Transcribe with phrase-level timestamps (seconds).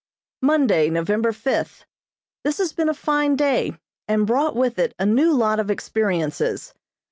[0.41, 1.85] Monday, November fifth:
[2.43, 3.77] This has been a fine day,
[4.07, 6.73] and brought with it a new lot of experiences.